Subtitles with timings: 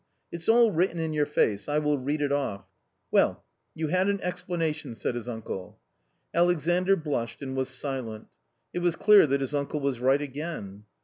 [0.31, 2.65] It's all written in your face, I will read it off.
[3.11, 3.43] Well,
[3.75, 5.79] you had an explanation," said his uncle.
[6.33, 8.25] Alexandr blushed and was silent.
[8.73, 10.85] It was clear that his uncle was right again.